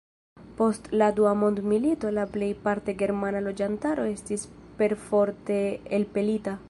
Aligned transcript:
Post 0.61 0.87
la 1.01 1.09
dua 1.19 1.33
mondmilito 1.41 2.11
la 2.17 2.23
plej 2.37 2.49
parte 2.63 2.95
germana 3.03 3.43
loĝantaro 3.49 4.07
estis 4.15 4.47
perforte 4.81 5.61
elpelita. 6.01 6.57